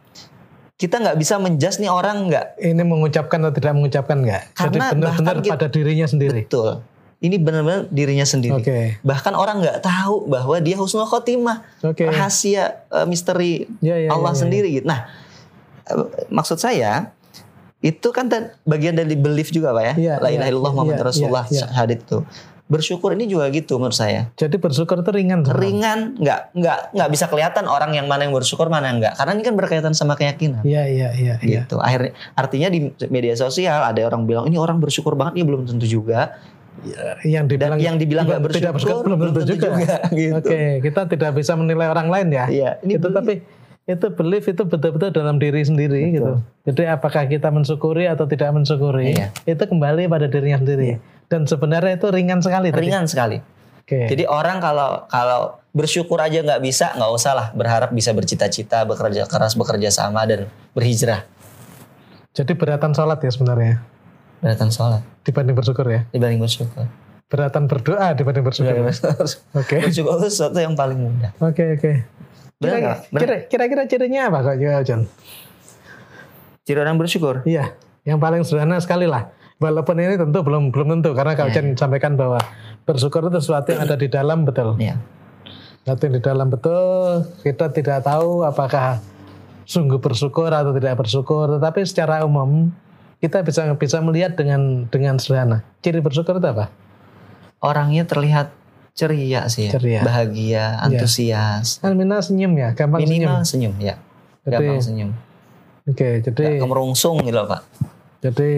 [0.76, 4.42] kita nggak bisa menjudge nih orang nggak Ini mengucapkan atau tidak mengucapkan nggak?
[4.52, 6.44] Karena benar-benar pada dirinya sendiri.
[6.44, 6.84] Betul.
[7.16, 8.60] ini benar-benar dirinya sendiri.
[8.60, 9.00] Oke.
[9.00, 12.04] Bahkan orang nggak tahu bahwa dia husnul khotimah, Oke.
[12.04, 14.40] rahasia eh, misteri Ya, ya, Allah ya, ya.
[14.44, 14.84] sendiri gitu.
[14.84, 15.08] Nah,
[15.88, 17.16] eh, maksud saya
[17.80, 18.28] itu kan
[18.68, 22.18] bagian dari belief juga pak ya, Iya, la ilaha iya, illallah Muhammad Rasulullah hadits itu.
[22.66, 24.26] Bersyukur ini juga gitu menurut saya.
[24.34, 25.46] Jadi bersyukur itu ringan.
[25.46, 25.62] sebenarnya.
[25.62, 29.32] Ringan, nggak nggak nggak bisa kelihatan orang yang mana yang bersyukur mana yang nggak, karena
[29.38, 30.66] ini kan berkaitan sama keyakinan.
[30.66, 31.34] Iya iya iya.
[31.38, 31.62] iya.
[31.62, 31.78] gitu.
[31.78, 35.86] Akhirnya artinya di media sosial ada orang bilang ini orang bersyukur banget, ya belum tentu
[35.86, 36.34] juga.
[37.22, 39.68] Yang Dan dibilang yang dibilang nggak tidak- tidak bersyukur, belum tentu juga.
[40.18, 40.34] gitu.
[40.34, 42.44] Oke, kita tidak bisa menilai orang lain ya.
[42.50, 43.46] Iya, ini itu tapi
[43.86, 46.14] itu belief itu betul-betul dalam diri sendiri Betul.
[46.18, 46.32] gitu.
[46.66, 49.30] Jadi apakah kita mensyukuri atau tidak mensyukuri Iya.
[49.46, 50.98] itu kembali pada dirinya sendiri.
[51.26, 52.70] Dan sebenarnya itu ringan sekali.
[52.70, 52.80] tadi.
[52.80, 53.38] ringan sekali.
[53.80, 54.06] Oke.
[54.06, 59.24] Jadi orang kalau kalau bersyukur aja nggak bisa, nggak usah lah berharap bisa bercita-cita, bekerja
[59.24, 61.22] keras, bekerja sama dan berhijrah.
[62.30, 63.80] Jadi beratan sholat ya sebenarnya
[64.36, 66.04] Beratan sholat dibanding bersyukur ya.
[66.06, 66.84] dibanding bersyukur.
[67.26, 68.74] Beratan berdoa dibanding bersyukur.
[68.76, 68.92] Oke.
[69.56, 71.30] Oke Bersyukur itu sesuatu yang paling mudah.
[71.38, 71.92] oke.
[72.56, 72.98] Nggak?
[73.08, 73.20] Benar.
[73.20, 75.06] kira- Kira-kira cirinya apa kok ya John?
[76.62, 77.42] Ciri orang bersyukur.
[77.44, 79.30] Iya, yang paling sederhana sekali lah.
[79.56, 82.36] Walaupun ini tentu belum belum tentu karena Kak Iya, Ucen sampaikan bahwa
[82.84, 84.76] bersyukur itu sesuatu yang ada di dalam betul.
[84.76, 85.00] Iya.
[85.80, 87.24] Sesuatu yang di dalam betul.
[87.40, 89.00] Kita tidak tahu apakah
[89.64, 92.68] sungguh bersyukur atau tidak bersyukur, tetapi secara umum
[93.16, 95.64] kita bisa bisa melihat dengan dengan sederhana.
[95.80, 96.68] Ciri bersyukur itu apa?
[97.64, 98.52] Orangnya terlihat
[98.92, 99.72] ceria sih, ya.
[99.72, 100.00] Ceria.
[100.04, 101.80] bahagia, antusias.
[101.80, 103.72] Kan minimal senyum ya, gampang Minimal senyum.
[103.72, 103.94] senyum, ya.
[104.44, 105.10] Jadi, Gampang senyum.
[105.88, 107.60] oke, jadi Nggak kemerungsung gitu Pak.
[108.20, 108.50] Jadi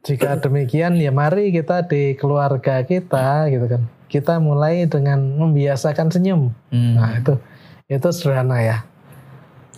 [0.00, 3.82] jika demikian ya mari kita di keluarga kita gitu kan.
[4.10, 6.50] Kita mulai dengan membiasakan senyum.
[6.72, 6.94] Hmm.
[6.98, 7.38] Nah, itu
[7.86, 8.78] itu sederhana ya.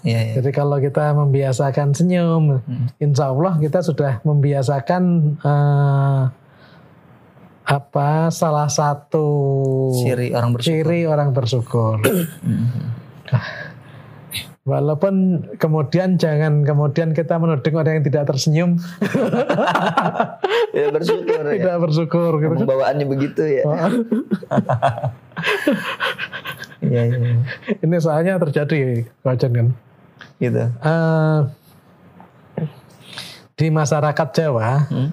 [0.03, 0.33] Iya, iya.
[0.41, 2.87] Jadi kalau kita membiasakan senyum, Hmm.
[2.99, 5.03] insya Allah kita sudah membiasakan
[5.39, 6.23] eh,
[7.63, 9.27] apa salah satu
[10.03, 10.75] Ciri orang bersyukur.
[10.83, 11.95] ciri orang bersyukur.
[14.63, 15.15] Walaupun
[15.59, 18.71] kemudian jangan kemudian kita menuding orang yang tidak tersenyum,
[20.79, 21.59] Ya bersyukur ya.
[21.59, 22.55] tidak bersyukur gitu.
[22.55, 23.67] Emang bawaannya begitu ya.
[23.67, 23.75] Oh,
[26.83, 27.35] Iya, iya.
[27.79, 29.69] ini soalnya terjadi wajan kan.
[30.39, 30.63] Gitu.
[30.63, 31.39] Eh,
[33.55, 35.11] di masyarakat Jawa Hmm.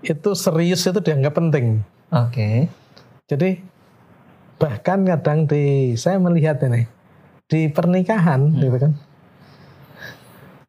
[0.00, 1.80] itu serius itu dianggap penting.
[2.08, 2.68] Oke.
[3.26, 3.60] Jadi
[4.56, 6.88] bahkan kadang di saya melihat ini
[7.46, 8.92] di pernikahan gitu kan.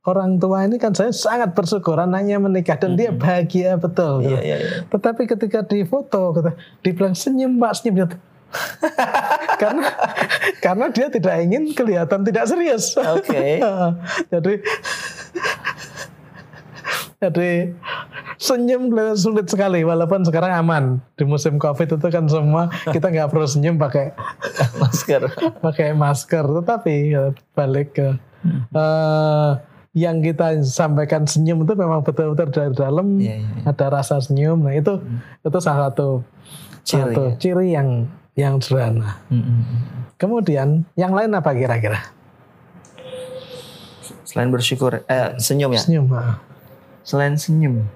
[0.08, 4.24] Orang tua ini kan saya sangat bersyukur anaknya menikah dan dia bahagia betul.
[4.24, 4.40] gitu.
[4.40, 4.70] Iya, iya, iya.
[4.88, 8.16] Tetapi ketika di foto, kata, dibilang senyum mbak senyum gitu.
[9.62, 9.92] karena
[10.64, 12.96] karena dia tidak ingin kelihatan tidak serius.
[12.96, 13.60] Oke.
[14.32, 14.54] jadi
[17.18, 17.74] jadi
[18.38, 20.84] senyum sulit sekali walaupun sekarang aman
[21.18, 24.14] di musim covid itu kan semua kita nggak perlu senyum pakai
[24.82, 25.26] Masker.
[25.58, 28.08] pakai masker tetapi ya, balik ke
[28.70, 29.52] eh,
[29.98, 33.64] yang kita sampaikan senyum itu memang betul-betul dari dalam Iya, iya, iya.
[33.66, 35.02] ada rasa senyum nah itu
[35.42, 36.22] itu salah satu
[36.86, 37.34] Ciri, satu ya?
[37.42, 37.90] ciri yang
[38.38, 39.82] yang sederhana Hmm, hmm, hmm.
[40.22, 42.14] kemudian yang lain apa kira-kira
[44.28, 45.80] Selain bersyukur, eh senyum ya.
[45.82, 46.38] senyum ah.
[47.08, 47.88] Selain senyum,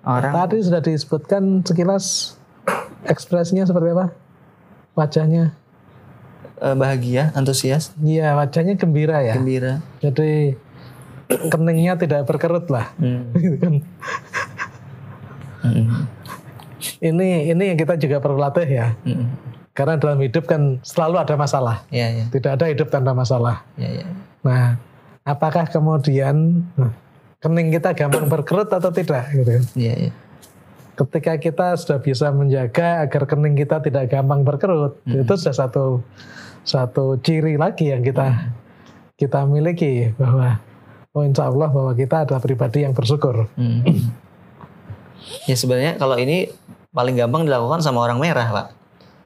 [0.00, 2.32] orang tadi sudah disebutkan sekilas
[3.04, 4.06] ekspresinya seperti apa
[4.94, 5.52] wajahnya
[6.56, 9.84] eh, bahagia, antusias, iya wajahnya gembira ya gembira.
[10.00, 10.56] jadi
[11.52, 13.28] keningnya tidak berkerut lah Hmm.
[13.36, 13.74] Gitu kan.
[15.58, 16.06] Hmm.
[17.00, 19.28] ini ini yang kita juga perlu latih ya Hmm.
[19.72, 22.24] karena dalam hidup kan selalu ada masalah Iya, iya.
[22.30, 24.06] tidak ada hidup tanpa masalah Iya, iya.
[24.40, 24.80] nah
[25.22, 26.94] apakah kemudian nah,
[27.46, 30.12] kening kita gampang berkerut atau tidak gitu kan Iya, iya.
[30.96, 36.02] ketika kita sudah bisa menjaga agar kening kita tidak gampang berkerut itu sudah satu
[36.60, 38.50] satu ciri lagi yang kita
[39.14, 40.58] kita miliki bahwa
[41.12, 43.86] oh insya Allah bahwa kita adalah pribadi yang bersyukur Hmm.
[45.44, 46.50] ya sebenarnya kalau ini
[46.90, 48.66] paling gampang dilakukan sama orang merah, Pak.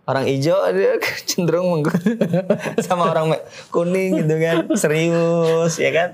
[0.03, 1.95] Orang hijau dia cenderung mengg-
[2.83, 3.31] sama orang
[3.69, 6.09] kuning gitu kan, serius ya kan.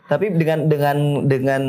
[0.07, 1.62] Tapi dengan dengan dengan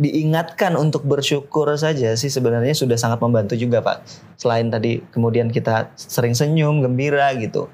[0.00, 4.00] diingatkan untuk bersyukur saja sih sebenarnya sudah sangat membantu juga Pak.
[4.40, 7.68] Selain tadi kemudian kita sering senyum, gembira gitu.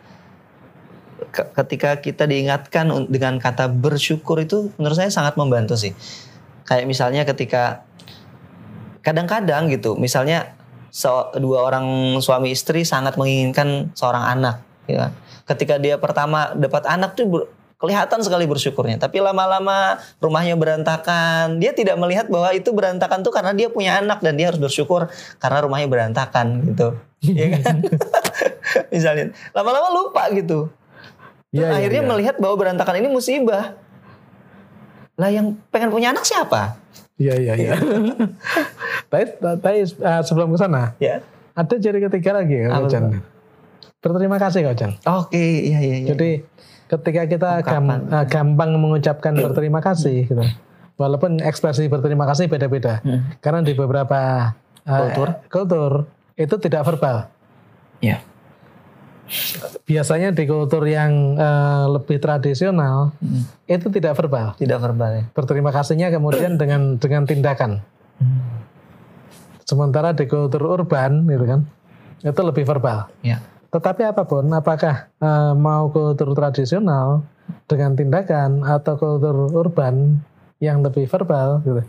[1.30, 5.94] Ke- Ketika kita diingatkan dengan kata bersyukur itu menurut saya sangat membantu sih.
[6.66, 7.86] Kayak misalnya ketika
[9.06, 10.50] kadang-kadang gitu, misalnya
[10.90, 15.14] so- dua orang suami istri sangat menginginkan seorang anak, kan.
[15.48, 18.98] Ketika dia pertama dapat anak tuh ber- kelihatan sekali bersyukurnya.
[18.98, 24.18] Tapi lama-lama rumahnya berantakan, dia tidak melihat bahwa itu berantakan tuh karena dia punya anak
[24.18, 25.06] dan dia harus bersyukur
[25.38, 26.88] karena rumahnya berantakan gitu.
[27.18, 27.82] Iya kan?
[28.94, 30.70] Misalnya, lama-lama lupa gitu.
[31.50, 32.10] Iya, iya, akhirnya iya.
[32.14, 33.74] melihat bahwa berantakan ini musibah.
[35.18, 36.78] Lah yang pengen punya anak siapa?
[37.18, 37.74] Iya iya iya.
[39.10, 41.18] tapi tapi uh, sebelum ke sana Ya.
[41.58, 43.18] ada ciri ketiga lagi ya Chan.
[43.98, 44.92] Berterima kasih Kak Chan.
[45.04, 46.08] Oke, iya iya iya.
[46.14, 46.30] Jadi
[46.86, 48.14] ketika kita gam- Ungkapan.
[48.14, 50.44] uh, gampang mengucapkan berterima kasih gitu.
[50.94, 53.02] Walaupun ekspresi berterima kasih beda-beda.
[53.02, 53.26] Hmm.
[53.38, 54.50] Karena di beberapa
[54.82, 55.28] uh, Kultur.
[55.50, 55.92] kultur
[56.34, 57.26] itu tidak verbal.
[57.98, 58.22] Ya.
[59.84, 63.44] Biasanya di kultur yang uh, lebih tradisional Hmm.
[63.66, 64.54] itu tidak verbal.
[64.54, 65.24] Tidak verbal ya.
[65.30, 67.82] Berterima kasihnya kemudian dengan dengan tindakan.
[69.62, 71.60] Sementara di kultur urban gitu kan,
[72.22, 73.10] itu lebih verbal.
[73.20, 73.42] Ya.
[73.68, 77.24] Tetapi apa pun, apakah eh, mau kultur tradisional
[77.68, 80.20] dengan tindakan atau kultur urban
[80.60, 81.82] yang lebih verbal gitu.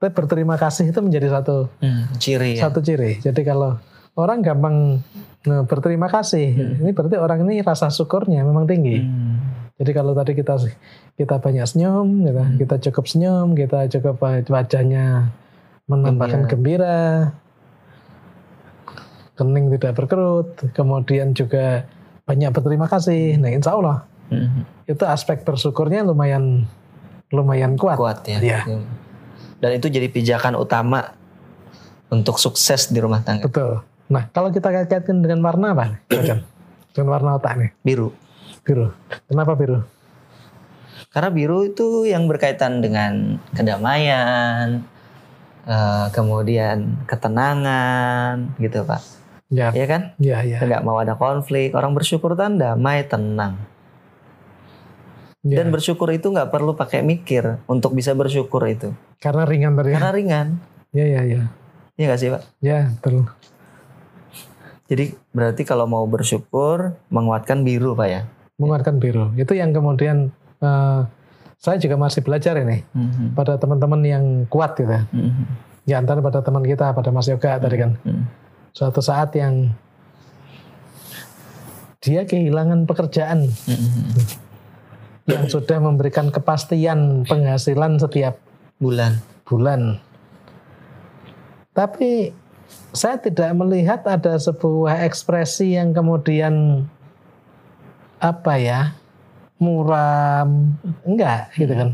[0.00, 2.68] Tapi berterima kasih itu menjadi satu Hmm, ciri ya.
[2.68, 3.20] satu ciri.
[3.20, 3.76] Jadi kalau
[4.16, 5.04] orang gampang
[5.44, 8.96] eh, berterima kasih, ini berarti orang ini rasa syukurnya memang tinggi.
[9.00, 9.36] Hmm.
[9.80, 10.60] Jadi kalau tadi kita
[11.16, 15.32] kita banyak senyum, gitu, kita cukup senyum, kita cukup wajahnya
[15.88, 17.32] menampakkan gembira,
[19.40, 21.88] kening tidak berkerut, kemudian juga
[22.28, 23.40] banyak berterima kasih.
[23.40, 24.62] Nah, insya Allah Hmm.
[24.86, 26.68] itu aspek bersyukurnya lumayan
[27.32, 27.98] lumayan kuat.
[27.98, 28.38] Kuat ya.
[28.38, 28.60] Iya.
[29.58, 31.16] Dan itu jadi pijakan utama
[32.14, 33.50] untuk sukses di rumah tangga.
[33.50, 33.82] Betul.
[34.06, 35.98] Nah, kalau kita kaitkan dengan warna apa?
[36.90, 38.10] Dengan warna otak nih, Biru.
[38.62, 38.90] biru.
[39.26, 39.82] Kenapa biru?
[41.10, 44.82] Karena biru itu yang berkaitan dengan kedamaian,
[45.66, 49.02] eh, kemudian ketenangan, gitu pak.
[49.50, 50.02] Ya, Iya kan?
[50.16, 50.62] ya, ya.
[50.62, 51.74] Nggak mau ada konflik.
[51.74, 53.58] Orang bersyukur kan damai, tenang.
[55.42, 55.58] ya.
[55.58, 58.94] Dan bersyukur itu nggak perlu pakai mikir untuk bisa bersyukur itu.
[59.18, 59.90] Karena ringan tadi.
[59.90, 59.94] ya.
[59.98, 60.46] Karena ringan.
[60.90, 61.42] Ya, ya, ya.
[61.96, 62.42] Iya nggak sih pak?
[62.60, 63.26] Ya, betul.
[64.86, 68.22] Jadi berarti kalau mau bersyukur menguatkan biru pak ya.
[68.54, 69.32] mengeluarkan biru.
[69.34, 70.28] Itu yang kemudian
[70.60, 71.00] eh,
[71.56, 73.32] saya juga masih belajar ini Mhm.
[73.32, 74.92] pada teman-teman yang kuat gitu.
[74.92, 75.44] Mhm.
[75.88, 77.96] Ya antara pada teman kita, pada Mas Yoga tadi kan.
[78.04, 78.24] Mhm.
[78.70, 79.74] Suatu saat yang
[82.00, 84.16] dia kehilangan pekerjaan Mhm.
[85.28, 88.40] yang sudah memberikan kepastian penghasilan setiap
[88.80, 89.20] Bulan.
[89.44, 90.00] bulan.
[91.76, 92.32] Tapi
[92.90, 96.86] saya tidak melihat ada sebuah ekspresi yang kemudian
[98.16, 98.80] apa ya
[99.60, 101.90] muram enggak gitu kan.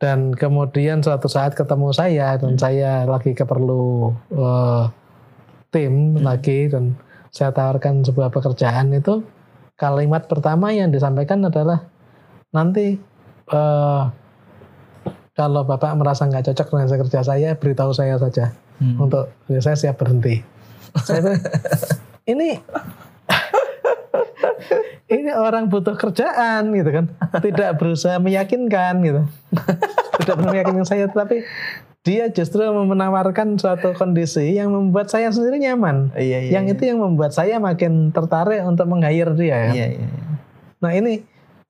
[0.00, 4.84] Dan kemudian suatu saat ketemu saya dan saya lagi keperlu eh,
[5.74, 6.94] tim lagi dan
[7.34, 9.26] saya tawarkan sebuah pekerjaan itu
[9.74, 11.90] kalimat pertama yang disampaikan adalah
[12.54, 12.94] nanti
[13.50, 14.02] eh,
[15.34, 18.98] kalau bapak merasa nggak cocok dengan kerja saya beritahu saya saja Hmm.
[18.98, 20.42] untuk ya, saya siap berhenti.
[21.06, 21.42] Saya bilang,
[22.26, 22.58] ini
[25.14, 27.06] ini orang butuh kerjaan gitu kan,
[27.38, 29.22] tidak berusaha meyakinkan gitu,
[30.22, 31.46] tidak berusaha meyakinkan saya, tapi
[32.04, 36.12] dia justru menawarkan suatu kondisi yang membuat saya sendiri nyaman.
[36.12, 36.50] Iya iya.
[36.60, 39.72] yang itu yang membuat saya makin tertarik untuk meng-hire dia ya.
[39.72, 40.04] Iya iya.
[40.04, 40.08] iya.
[40.84, 41.24] Nah ini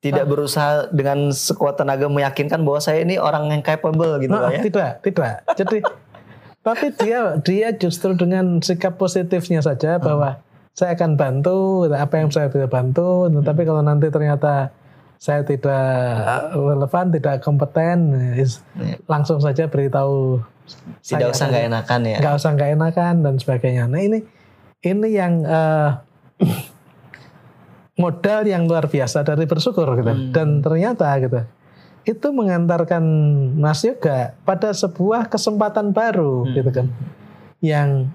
[0.05, 4.61] Tidak berusaha dengan sekuat tenaga meyakinkan bahwa saya ini orang yang capable gitu Nah, ya.
[4.61, 5.40] tidak, tidak.
[5.57, 5.81] Jadi
[6.66, 10.44] tapi dia dia justru dengan sikap positifnya saja bahwa
[10.77, 14.77] saya akan bantu apa yang saya bisa bantu, tapi kalau nanti ternyata
[15.24, 15.88] saya tidak
[16.52, 19.00] relevan, tidak kompeten, Iya.
[19.08, 20.44] langsung saja beritahu
[21.00, 22.16] Tidak saya usah nggak enakan ya.
[22.20, 23.84] nggak usah nggak enakan dan sebagainya.
[23.88, 24.20] Nah ini
[24.80, 25.90] ini yang eh,
[27.96, 30.12] modal yang luar biasa dari bersyukur gitu.
[30.12, 30.28] Hmm.
[30.28, 31.40] Dan ternyata gitu
[32.04, 33.00] itu mengantarkan
[33.56, 36.52] Mas Yoga pada sebuah kesempatan baru Hmm.
[36.52, 36.87] gitu kan,
[37.64, 38.12] yang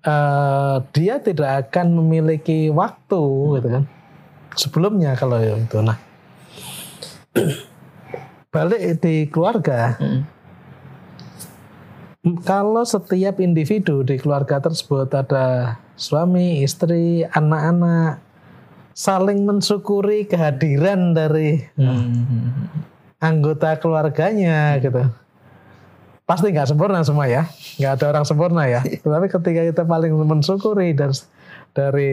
[0.00, 3.22] eh, dia tidak akan memiliki waktu
[3.56, 3.84] gitu kan
[4.52, 5.80] sebelumnya kalau itu.
[5.80, 5.96] Nah
[8.50, 10.22] balik di keluarga Hmm.
[12.44, 18.20] kalau setiap individu di keluarga tersebut ada suami, istri, anak-anak
[18.92, 22.68] saling mensyukuri kehadiran dari Hmm.
[23.20, 25.08] anggota keluarganya gitu.
[26.28, 27.48] Pasti nggak sempurna semua ya,
[27.80, 28.80] nggak ada orang sempurna ya.
[29.04, 31.16] Tapi ketika kita paling mensyukuri dari
[31.72, 32.10] dari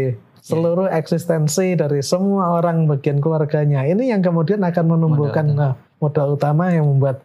[0.48, 6.72] seluruh eksistensi dari semua orang bagian keluarganya, ini yang kemudian akan menumbuhkan nah, modal utama
[6.72, 7.20] yang membuat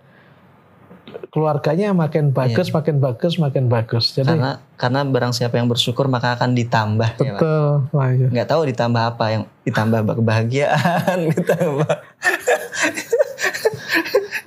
[1.30, 4.11] keluarganya makin bagus, makin bagus, makin bagus.
[4.12, 7.38] Jadi Karena karena barang siapa yang bersyukur maka akan ditambah ya pak.
[7.38, 8.28] betul, Wah, iya.
[8.28, 11.92] Nggak tahu ditambah apa yang ditambah kebahagiaan, ditambah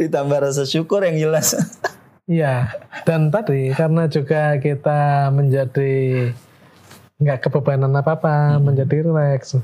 [0.02, 1.56] Ditambah rasa syukur yang jelas.
[2.26, 2.74] Iya,
[3.06, 6.34] dan tadi karena juga kita menjadi
[7.16, 9.56] nggak kebebanan apa-apa, menjadi rileks.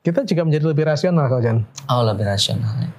[0.00, 1.64] Kita juga menjadi lebih rasional kau Jan.
[1.88, 2.70] Oh lebih rasional.
[2.78, 2.90] ya.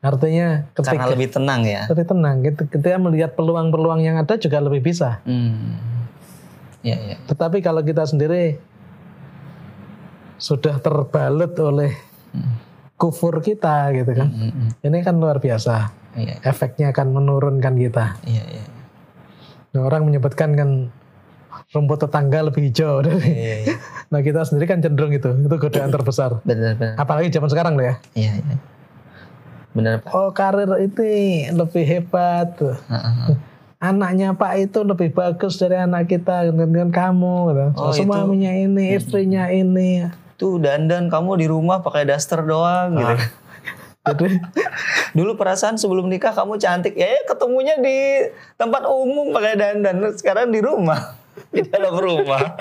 [0.00, 1.82] Artinya Karena ketika lebih tenang ya.
[1.86, 5.24] lebih tenang, kita melihat peluang-peluang yang ada juga lebih bisa.
[5.24, 5.80] Hmm.
[6.80, 7.16] Ya ya.
[7.24, 8.60] Tetapi kalau kita sendiri
[10.36, 11.94] sudah terbalut oleh
[12.94, 14.70] kufur kita gitu kan, Hmm, hmm.
[14.82, 15.92] ini kan luar biasa.
[16.14, 18.18] Iya Efeknya akan menurunkan kita.
[18.22, 18.64] iya iya.
[19.72, 20.70] Nah, orang menyebutkan kan
[21.72, 23.76] rumput tetangga lebih hijau Iya iya.
[24.12, 26.38] Nah kita sendiri kan cenderung itu, itu godaan terbesar.
[26.46, 26.94] Benar benar.
[27.00, 27.94] Apalagi zaman sekarang loh ya.
[28.14, 28.56] Iya iya.
[29.74, 30.10] Benar Pak.
[30.14, 32.54] Oh karir ini lebih hebat.
[32.62, 33.34] Heeh.
[33.90, 37.36] Anaknya Pak itu lebih bagus dari anak kita dengan kamu.
[37.52, 37.64] Gitu.
[37.76, 40.08] Oh, Suaminya ini, istrinya ini.
[40.40, 43.14] Tuh dandan kamu di rumah pakai daster doang gitu.
[44.04, 44.36] Jadi
[45.16, 50.00] Dulu perasaan sebelum nikah kamu cantik ya ketemunya di tempat umum pakai dandan.
[50.16, 51.23] Sekarang di rumah.
[51.50, 52.58] Di dalam rumah.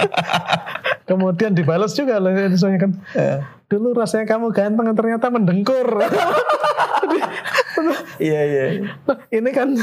[1.09, 2.91] kemudian dibalas juga loh misalnya kan.
[3.15, 5.87] Eh, Dulu rasanya kamu ganteng ternyata mendengkur.
[8.21, 8.65] Iya iya.
[9.09, 9.73] Nah, ini kan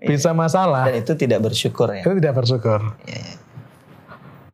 [0.00, 0.88] bisa masalah.
[0.88, 2.02] Dan itu tidak bersyukur ya.
[2.02, 2.80] Kita tidak bersyukur.
[3.04, 3.36] Iya, iya.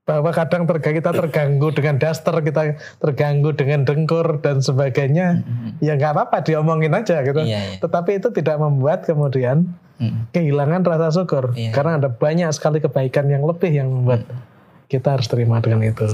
[0.02, 5.46] Bahwa kadang terga, kita terganggu dengan daster, kita terganggu dengan dengkur dan sebagainya,
[5.78, 7.38] ya nggak apa-apa diomongin aja gitu.
[7.38, 7.78] Iya, iya.
[7.78, 9.70] Tetapi itu tidak membuat kemudian
[10.02, 10.26] Hmm.
[10.34, 11.70] kehilangan rasa syukur, Iya.
[11.70, 14.26] karena ada banyak sekali kebaikan yang lebih yang membuat
[14.90, 16.10] kita harus terima dengan itu.